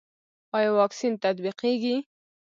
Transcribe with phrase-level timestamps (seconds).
[0.57, 1.95] آیا واکسین تطبیقیږي؟